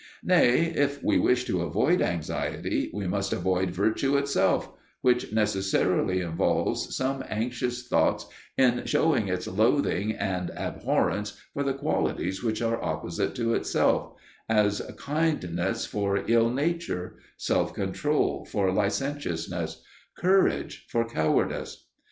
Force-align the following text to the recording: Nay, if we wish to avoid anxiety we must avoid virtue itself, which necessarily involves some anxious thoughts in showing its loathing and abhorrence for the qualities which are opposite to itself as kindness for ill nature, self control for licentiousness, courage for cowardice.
Nay, 0.23 0.63
if 0.75 1.03
we 1.03 1.19
wish 1.19 1.45
to 1.45 1.61
avoid 1.61 2.01
anxiety 2.01 2.89
we 2.91 3.05
must 3.05 3.31
avoid 3.33 3.69
virtue 3.69 4.17
itself, 4.17 4.67
which 5.01 5.31
necessarily 5.31 6.21
involves 6.21 6.95
some 6.97 7.23
anxious 7.29 7.87
thoughts 7.87 8.25
in 8.57 8.85
showing 8.87 9.27
its 9.27 9.45
loathing 9.45 10.13
and 10.13 10.49
abhorrence 10.55 11.37
for 11.53 11.61
the 11.61 11.75
qualities 11.75 12.41
which 12.43 12.63
are 12.63 12.83
opposite 12.83 13.35
to 13.35 13.53
itself 13.53 14.13
as 14.49 14.81
kindness 14.97 15.85
for 15.85 16.23
ill 16.27 16.49
nature, 16.49 17.17
self 17.37 17.71
control 17.75 18.43
for 18.45 18.71
licentiousness, 18.71 19.83
courage 20.17 20.87
for 20.89 21.05
cowardice. 21.05 21.85